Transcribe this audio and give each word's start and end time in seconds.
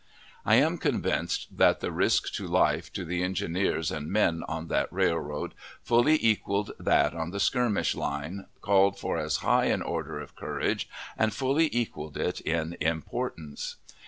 I 0.47 0.55
am 0.55 0.79
convinced 0.79 1.55
that 1.57 1.79
the 1.79 1.91
risk 1.91 2.33
to 2.33 2.47
life 2.47 2.91
to 2.93 3.05
the 3.05 3.21
engineers 3.21 3.91
and 3.91 4.11
men 4.11 4.41
on 4.47 4.67
that 4.69 4.91
railroad 4.91 5.53
fully 5.83 6.17
equaled 6.25 6.71
that 6.79 7.13
on 7.13 7.29
the 7.29 7.39
skirmish 7.39 7.93
line, 7.93 8.47
called 8.61 8.97
for 8.97 9.19
as 9.19 9.37
high 9.45 9.65
an 9.65 9.83
order 9.83 10.19
of 10.19 10.35
courage, 10.35 10.89
and 11.19 11.31
fully 11.35 11.69
equaled 11.71 12.17
it 12.17 12.39
in 12.41 12.77
importance. 12.81 13.75